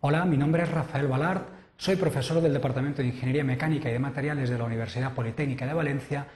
[0.00, 3.98] Hola, mi nombre es Rafael Balart, soy profesor del Departamento de Ingeniería Mecánica y de
[3.98, 6.28] Materiales de la Universidad Politécnica de Valencia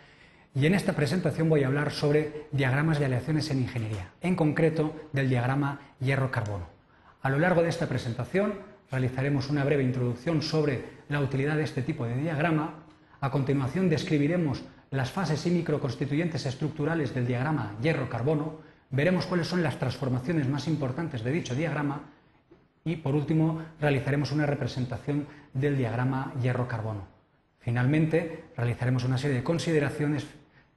[0.53, 5.09] y en esta presentación voy a hablar sobre diagramas de aleaciones en ingeniería, en concreto
[5.13, 6.67] del diagrama hierro-carbono.
[7.23, 8.55] A lo largo de esta presentación
[8.91, 12.83] realizaremos una breve introducción sobre la utilidad de este tipo de diagrama,
[13.21, 18.59] a continuación describiremos las fases y microconstituyentes estructurales del diagrama hierro-carbono,
[18.91, 22.03] veremos cuáles son las transformaciones más importantes de dicho diagrama
[22.85, 27.07] y, por último, realizaremos una representación del diagrama hierro-carbono.
[27.61, 30.27] Finalmente, realizaremos una serie de consideraciones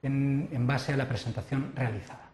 [0.02, 2.30] en, en base a la presentación realizada.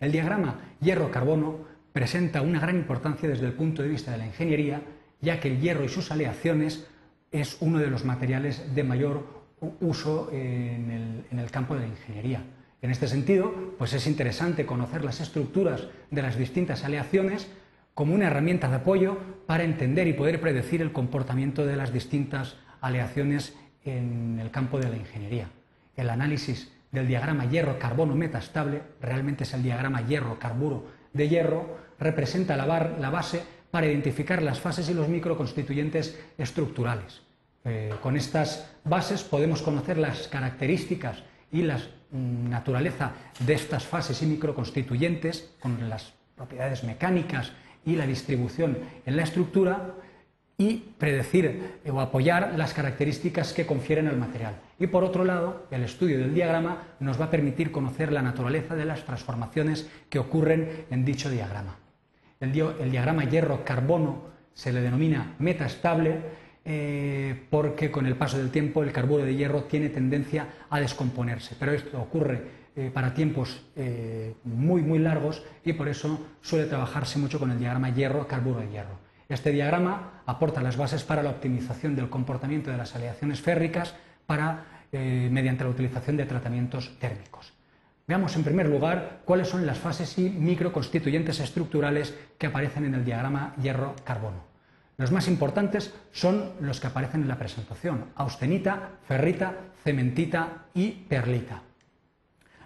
[0.00, 1.58] El diagrama hierro-carbono
[1.92, 4.82] presenta una gran importancia desde el punto de vista de la ingeniería,
[5.20, 6.86] ya que el hierro y sus aleaciones
[7.30, 9.44] es uno de los materiales de mayor
[9.80, 12.42] uso en el, campo de la ingeniería.
[12.82, 17.48] En este sentido, pues es interesante conocer las estructuras de las distintas aleaciones
[17.94, 22.56] como una herramienta de apoyo para entender y poder predecir el comportamiento de las distintas
[22.80, 25.48] aleaciones en el campo de la ingeniería.
[25.96, 32.66] El análisis del diagrama hierro-carbono metastable, realmente es el diagrama hierro-carburo de hierro, representa la,
[32.98, 37.22] la base para identificar las fases y los microconstituyentes estructurales.
[37.64, 44.22] Eh, con estas bases podemos conocer las características y la mm, naturaleza de estas fases
[44.22, 47.52] y microconstituyentes, con las propiedades mecánicas
[47.84, 49.94] y la distribución en la estructura,
[50.56, 54.54] y predecir o apoyar las características que confieren al material.
[54.78, 58.76] Y por otro lado, el estudio del diagrama nos va a permitir conocer la naturaleza
[58.76, 61.76] de las transformaciones que ocurren en dicho diagrama.
[62.38, 66.18] El, el diagrama hierro-carbono se le denomina metaestable
[66.64, 71.56] eh, porque con el paso del tiempo el carburo de hierro tiene tendencia a descomponerse.
[71.58, 77.18] Pero esto ocurre eh, para tiempos eh, muy, muy largos y por eso suele trabajarse
[77.18, 78.98] mucho con el diagrama hierro-carburo de hierro.
[79.28, 83.94] Este diagrama aporta las bases para la optimización del comportamiento de las aleaciones férricas
[84.26, 87.52] para, mediante la utilización de tratamientos térmicos.
[88.06, 93.04] Veamos en primer lugar cuáles son las fases y microconstituyentes estructurales que aparecen en el
[93.04, 94.44] diagrama hierro-carbono.
[94.96, 101.62] Los más importantes son los que aparecen en la presentación, austenita, ferrita, cementita y perlita.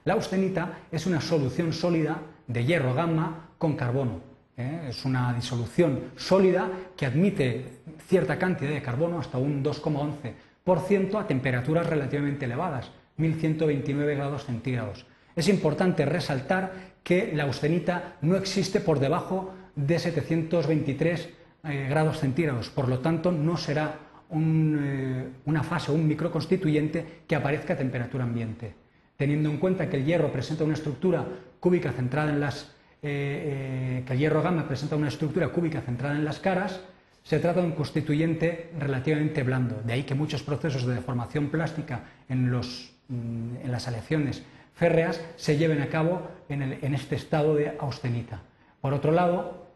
[0.08, 4.22] La austenita es una solución sólida de hierro gamma con carbono.
[4.56, 4.86] ¿eh?
[4.88, 11.86] Es una disolución sólida que admite cierta cantidad de carbono, hasta un 2,11%, a temperaturas
[11.86, 15.04] relativamente elevadas, 1129 grados centígrados.
[15.36, 21.28] Es importante resaltar que la austenita no existe por debajo de 723
[21.64, 22.70] eh, grados centígrados.
[22.70, 23.98] Por lo tanto, no será
[24.30, 28.88] eh, una fase un microconstituyente que aparezca a temperatura ambiente.
[29.19, 31.27] Teniendo en cuenta que el hierro presenta una estructura
[31.59, 32.71] cúbica centrada en las
[33.03, 36.81] eh, que el hierro gamma presenta una estructura cúbica centrada en las caras,
[37.25, 39.83] se trata de un constituyente relativamente blando.
[39.84, 45.56] De ahí que muchos procesos de deformación plástica en, mm, en las aleaciones férreas se
[45.56, 48.43] lleven a cabo en, en este estado de austenita.
[48.81, 49.67] Por otro lado,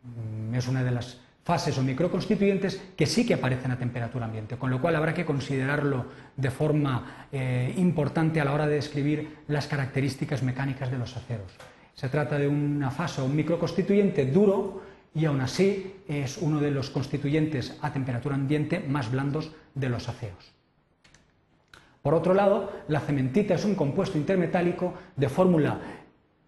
[0.03, 4.57] Mm, es una de las fases o microconstituyentes que sí que aparecen a temperatura ambiente,
[4.57, 9.45] con lo cual habrá que considerarlo de forma eh, importante a la hora de describir
[9.47, 11.53] las características mecánicas de los aceros.
[11.94, 14.81] Se trata de una fase o un microconstituyente duro
[15.13, 20.09] y aún así es uno de los constituyentes a temperatura ambiente más blandos de los
[20.09, 20.51] aceros.
[22.01, 25.79] Por otro lado, la cementita es un compuesto intermetálico de fórmula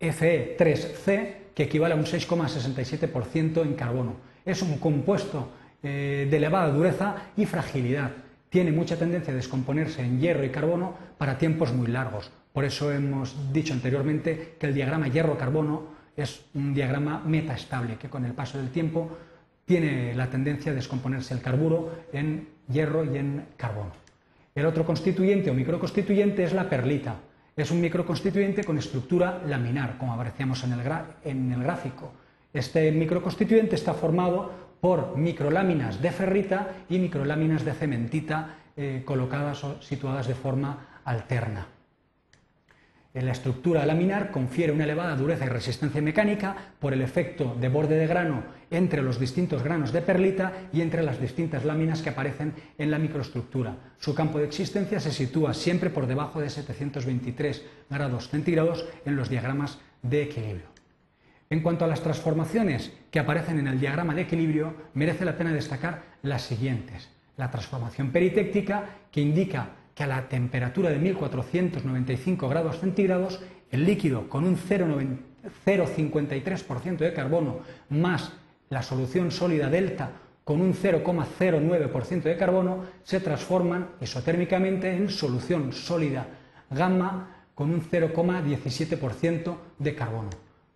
[0.01, 5.49] Fe3C que equivale a un 6,67% en carbono es un compuesto
[5.81, 8.11] eh, de elevada dureza y fragilidad.
[8.47, 12.29] Tiene mucha tendencia a descomponerse en hierro y carbono para tiempos muy largos.
[12.53, 18.23] Por eso hemos dicho anteriormente que el diagrama hierro-carbono es un diagrama metaestable, que con
[18.23, 19.17] el paso del tiempo
[19.65, 23.93] tiene la tendencia a descomponerse el carburo en hierro y en carbono.
[24.53, 27.15] El otro constituyente o microconstituyente es la perlita.
[27.57, 32.11] Es un microconstituyente con estructura laminar, como apreciamos en el, gráfico.
[32.53, 39.81] Este microconstituyente está formado por microláminas de ferrita y microláminas de cementita eh, colocadas o
[39.81, 41.65] situadas de forma alterna.
[43.13, 47.97] La estructura laminar confiere una elevada dureza y resistencia mecánica por el efecto de borde
[47.97, 52.53] de grano entre los distintos granos de perlita y entre las distintas láminas que aparecen
[52.77, 53.75] en la microestructura.
[53.97, 59.29] Su campo de existencia se sitúa siempre por debajo de 723 grados centígrados en los
[59.29, 60.67] diagramas de equilibrio.
[61.49, 65.53] En cuanto a las transformaciones que aparecen en el diagrama de equilibrio, merece la pena
[65.53, 67.09] destacar las siguientes.
[67.37, 73.41] La transformación peritéctica, que indica que a la temperatura de 1495 grados centígrados,
[73.71, 78.31] el líquido con un 0,53% de carbono más
[78.69, 80.11] la solución sólida delta
[80.43, 86.27] con un 0,09% de carbono se transforman isotérmicamente en solución sólida
[86.69, 90.29] gamma con un 0,17% de carbono.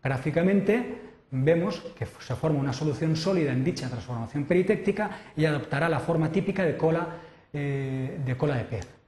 [0.04, 6.00] Gráficamente vemos que se forma una solución sólida en dicha transformación peritéctica y adoptará la
[6.00, 7.08] forma típica de cola,
[7.54, 9.00] eh, de, cola de pez.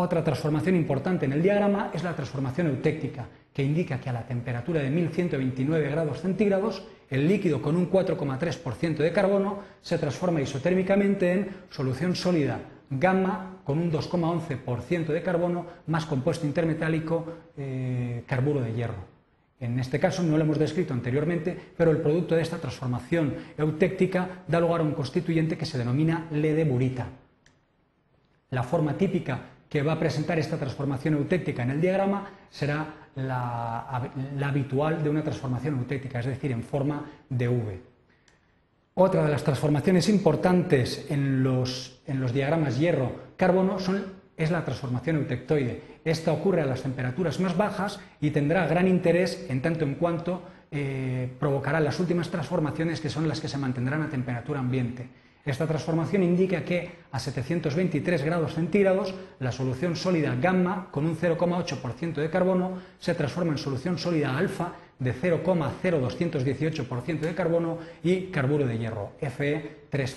[0.00, 4.24] Otra transformación importante en el diagrama es la transformación eutéctica, que indica que a la
[4.24, 11.32] temperatura de 1129 grados centígrados, el líquido con un 4,3% de carbono se transforma isotérmicamente
[11.32, 18.74] en solución sólida gamma con un 2,11% de carbono más compuesto intermetálico eh, carburo de
[18.74, 19.02] hierro.
[19.58, 24.44] En este caso no lo hemos descrito anteriormente, pero el producto de esta transformación eutéctica
[24.46, 27.08] da lugar a un constituyente que se denomina ledeburita.
[28.50, 34.10] La forma típica que va a presentar esta transformación eutéctica en el diagrama será la,
[34.42, 37.80] habitual de una transformación eutéctica, es decir, en forma de V.
[38.94, 42.00] Otra de las transformaciones importantes en los,
[42.32, 43.76] diagramas hierro-carbono
[44.36, 45.82] es la transformación eutectoide.
[46.04, 50.42] Esta ocurre a las temperaturas más bajas y tendrá gran interés en tanto en cuanto
[50.70, 55.08] eh, provocará las últimas transformaciones que son las que se mantendrán a temperatura ambiente.
[55.44, 62.14] Esta transformación indica que a 723 grados centígrados la solución sólida gamma con un 0,8%
[62.14, 68.78] de carbono se transforma en solución sólida alfa de 0,0218% de carbono y carburo de
[68.78, 70.16] hierro, Fe3C.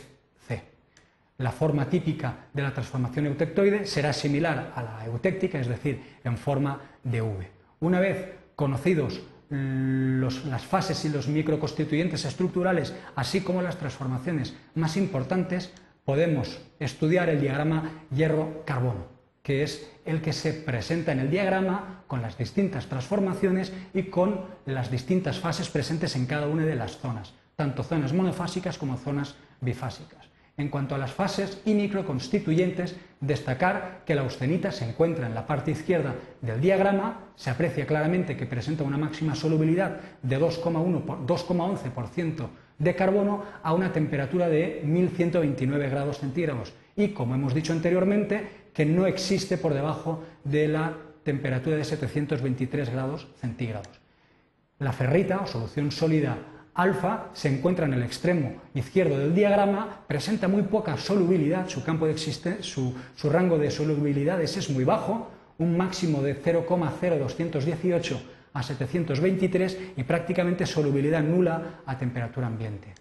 [1.38, 6.38] La forma típica de la transformación eutectoide será similar a la eutéctica, es decir, en
[6.38, 7.48] forma de V.
[7.80, 9.20] Una vez conocidos
[9.52, 15.74] las fases y los microconstituyentes estructurales, así como las transformaciones más importantes,
[16.06, 19.08] podemos estudiar el diagrama hierro-carbono,
[19.44, 24.46] que es el que se presenta en el diagrama con las distintas transformaciones y con
[24.66, 29.36] las distintas fases presentes en cada una de las zonas, tanto zonas monofásicas como zonas
[29.60, 30.31] bifásicas.
[30.62, 35.48] En cuanto a las fases y microconstituyentes, destacar que la austenita se encuentra en la
[35.48, 42.48] parte izquierda del diagrama, se aprecia claramente que presenta una máxima solubilidad de 2,11%
[42.78, 48.86] de carbono a una temperatura de 1129 grados centígrados y, como hemos dicho anteriormente, que
[48.86, 54.00] no existe por debajo de la temperatura de 723 grados centígrados.
[54.78, 56.38] La ferrita, o solución sólida
[56.74, 62.08] alfa se encuentra en el extremo izquierdo del diagrama, presenta muy poca solubilidad, su, campo
[62.08, 68.18] de su, su rango de solubilidades es muy bajo, un máximo de 0,0218
[68.54, 72.94] a 723 y prácticamente solubilidad nula a temperatura ambiente.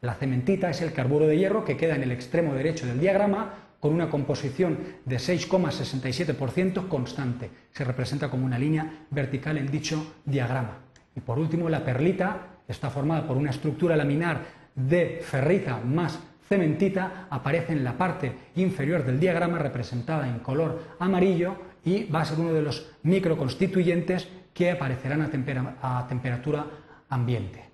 [0.00, 3.54] La cementita es el carburo de hierro que queda en el extremo derecho del diagrama
[3.78, 7.50] con una composición de 6,67% constante.
[7.72, 10.78] Se representa como una línea vertical en dicho diagrama.
[11.14, 14.40] Y por último, la perlita está formada por una estructura laminar
[14.74, 21.56] de ferrita más cementita, aparece en la parte inferior del diagrama representada en color amarillo
[21.84, 26.66] y va a ser uno de los microconstituyentes que aparecerán a, temperatura
[27.08, 27.64] ambiente.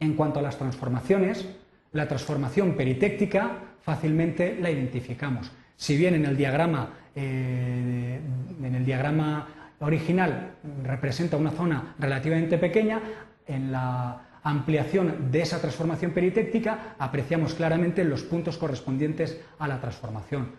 [0.00, 1.48] En cuanto a las transformaciones,
[1.92, 5.50] la transformación peritéctica fácilmente la identificamos.
[5.76, 8.20] Si bien en el diagrama, eh,
[8.62, 9.48] en el diagrama
[9.80, 13.00] original representa una zona relativamente pequeña,
[13.48, 20.52] en la ampliación de esa transformación peritéctica apreciamos claramente los puntos correspondientes a la transformación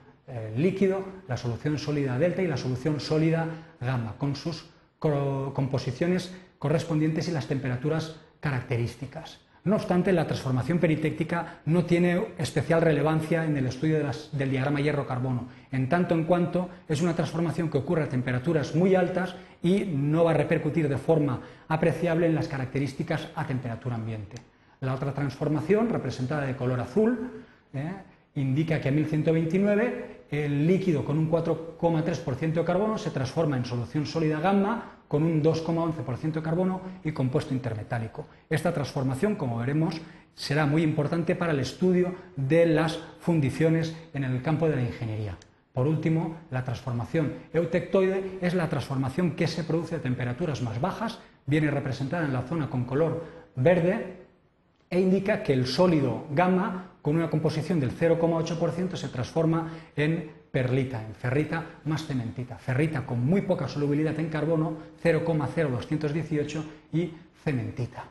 [0.55, 3.47] líquido, la solución sólida delta y la solución sólida
[3.79, 4.69] gamma, con sus
[4.99, 9.39] composiciones correspondientes y las temperaturas características.
[9.65, 13.99] No obstante, la transformación peritéctica no tiene especial relevancia en el estudio
[14.31, 18.95] del diagrama hierro-carbono, en tanto en cuanto es una transformación que ocurre a temperaturas muy
[18.95, 24.37] altas y no va a repercutir de forma apreciable en las características a temperatura ambiente.
[24.79, 27.91] La otra transformación, representada de color azul, ¿eh?
[28.35, 34.05] indica que a 1129 el líquido con un 4,3% de carbono se transforma en solución
[34.05, 38.27] sólida gamma con un 2,11% de carbono y compuesto intermetálico.
[38.49, 39.99] Esta transformación, como veremos,
[40.35, 45.35] será muy importante para el estudio de las fundiciones en el campo de la ingeniería.
[45.73, 51.19] Por último, la transformación eutectoide es la transformación que se produce a temperaturas más bajas,
[51.45, 53.25] viene representada en la zona con color
[53.55, 54.18] verde
[54.89, 61.05] e indica que el sólido gamma con una composición del 0,8% se transforma en perlita,
[61.05, 62.57] en ferrita más cementita.
[62.57, 68.05] Ferrita con muy poca solubilidad en carbono, 0,0218 y cementita.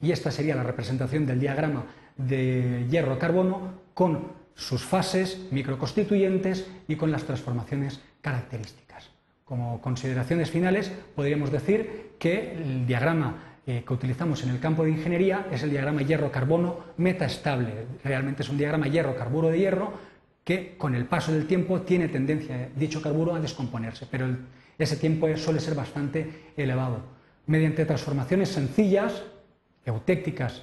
[0.00, 1.86] Y esta sería la representación del diagrama
[2.16, 9.10] de hierro-carbono con sus fases microconstituyentes y con las transformaciones características.
[9.44, 14.92] Como consideraciones finales, podríamos decir que el diagrama eh, que utilizamos en el campo de
[14.92, 17.84] ingeniería es el diagrama hierro-carbono metaestable.
[18.02, 19.92] Realmente es un diagrama hierro-carburo de hierro
[20.42, 24.26] que con el paso del tiempo tiene tendencia dicho carburo a descomponerse, pero
[24.78, 27.02] ese tiempo suele ser bastante elevado.
[27.44, 29.22] Mediante transformaciones sencillas,
[29.84, 30.62] eutécticas,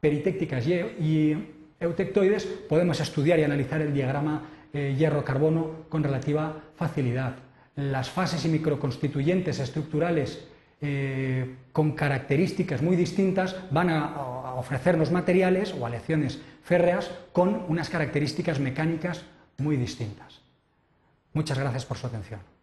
[0.00, 1.36] peritécticas y
[1.78, 7.36] eutectoides, podemos estudiar y analizar el diagrama eh, hierro-carbono con relativa facilidad.
[7.76, 10.48] Las fases y microconstituyentes estructurales
[10.80, 18.60] eh, con características muy distintas van a, ofrecernos materiales o aleaciones férreas con unas características
[18.60, 19.24] mecánicas
[19.58, 20.40] muy distintas.
[21.32, 22.53] Muchas gracias por su atención.